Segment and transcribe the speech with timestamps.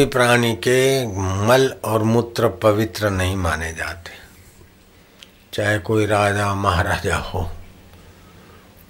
[0.00, 1.06] प्राणी के
[1.46, 4.10] मल और मूत्र पवित्र नहीं माने जाते।
[5.52, 7.42] चाहे कोई राजा, महाराजा हो,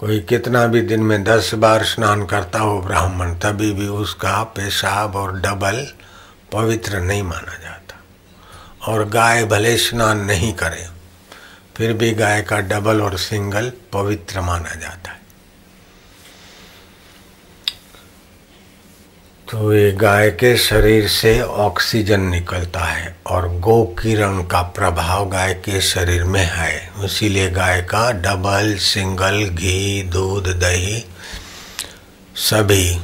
[0.00, 5.16] कोई कितना भी दिन में दस बार स्नान करता हो ब्राह्मण, तभी भी उसका पेशाब
[5.16, 5.86] और डबल
[6.52, 10.86] पवित्र नहीं माना जाता। और गाय भले स्नान नहीं करे,
[11.77, 15.20] फिर भी गाय का डबल और सिंगल पवित्र माना जाता है।
[19.50, 25.54] तो ये गाय के शरीर से ऑक्सीजन निकलता है और गो किरण का प्रभाव गाय
[25.54, 31.04] के शरीर में है। इसीलिए गाय का डबल, सिंगल, घी, दूध, दही
[32.36, 33.00] सभी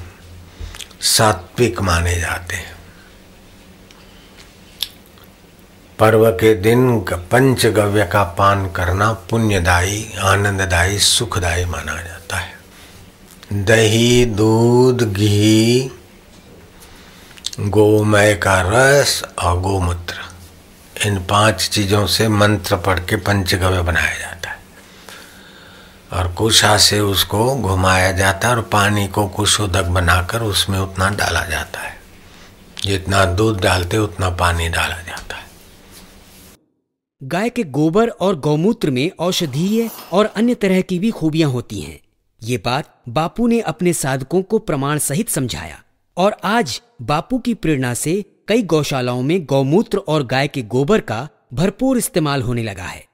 [1.01, 2.77] सात्विक माने जाते हैं।
[5.99, 12.53] पर्व के दिन पंचगव्य का पान करना पुण्यदायी, आनंददायी, सुखदायी माना जाता है।
[13.53, 15.91] दही, दूध, घी
[17.61, 20.15] गोमय का रस और गोमूत्र।
[21.07, 24.59] इन पाँच चीज़ों से मंत्र पढ़ के पंचगव्य बनाया जाता है।
[26.13, 31.45] और कुशा से उसको घुमाया जाता है और पानी को कुशोदक बनाकर उसमें उतना डाला
[31.45, 32.01] जाता है।
[32.83, 35.45] जितना दूध डालते उतना पानी डाला जाता है।
[37.23, 42.01] गाय के गोबर और गौमूत्र में औषधीय और अन्य तरह की भी खूबियाँ होती हैं।
[42.43, 45.81] ये बात बापू ने अपने साधकों को प्रमाण सहित समझाया।
[46.17, 51.29] और आज बापू की प्रेरणा से कई गौशालाओं में गौमूत्र और गाय के गोबर का
[51.53, 53.05] भरपूर इस्तेमाल होने लगा है।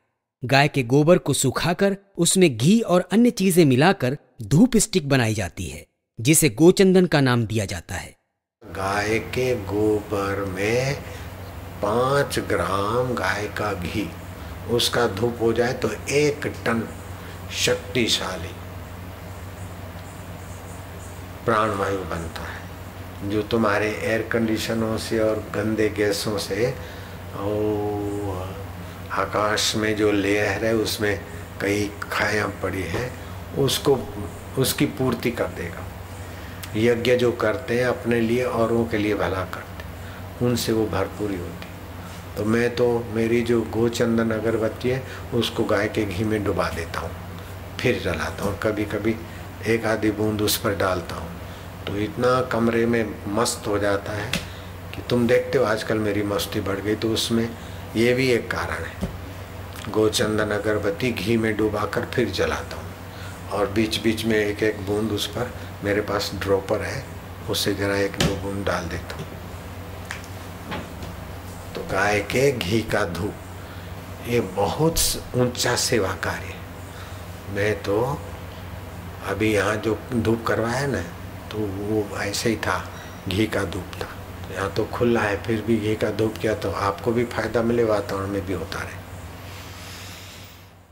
[0.43, 5.69] गाय के गोबर को सुखाकर उसमें घी और अन्य चीज़ें मिलाकर धूप स्टिक बनाई जाती
[5.69, 5.87] है,
[6.19, 8.15] जिसे गोचंदन का नाम दिया जाता है।
[8.63, 10.95] गाय के गोबर में
[11.83, 14.09] पाँच ग्राम गाय का घी,
[14.71, 16.89] उसका धूप हो जाए तो एक टन
[17.57, 18.55] शक्तिशाली
[21.47, 22.59] प्राणवायु बनता है।
[23.23, 26.71] जो तुम्हारे एयर कंडीशनों से और गंदे गैसों से
[27.39, 28.55] और
[29.21, 31.21] आकाश में जो लेयर है, उसमें
[31.61, 33.11] कई खाया पड़ी है,
[33.59, 33.99] उसको,
[34.59, 35.85] उसकी पूर्ति कर देगा।
[36.77, 41.69] यज्ञ जो करते हैं, अपने लिए औरों के लिए भला करते उनसे वो भरपूरी होती
[42.37, 45.03] तो मैं तो मेरी जो गोचंदन अगरबत्ती है,
[45.35, 47.11] उसको गाय के घी में डुबा देता हूँ,
[47.81, 49.15] फिर जलाता हूँ। कभी कभी
[49.69, 51.30] एक आधी बूंद उस पर डालता हूँ।
[51.87, 54.31] तो इतना कमरे में मस्त हो जाता है
[54.95, 57.49] कि तुम देखते हो आजकल मेरी मस्ती बढ़ गई तो उसमें
[57.97, 59.09] ये भी एक कारण है।
[59.91, 62.89] गोचंदन अगरबत्ती घी में डुबा कर फिर जलाता हूँ
[63.53, 65.53] और बीच बीच में एक एक बूंद उस पर
[65.85, 67.05] मेरे पास ड्रॉपर है
[67.51, 69.27] उससे जरा एक दो बूंद डाल देता हूँ।
[71.75, 73.35] तो गाय के घी का धूप,
[74.29, 74.95] ये बहुत
[75.37, 76.55] ऊँचा सेवा कार्य
[77.55, 78.01] मैं तो
[79.29, 81.03] अभी यहाँ जो धूप करवाया ना
[81.51, 82.83] तो वो ऐसे ही था,
[83.29, 84.09] घी का धूप था।
[84.55, 87.85] यहाँ तो खुला है, फिर भी घी का धूप किया तो आपको भी फ़ायदा मिले
[87.85, 89.09] वातावरण में भी होता रहे।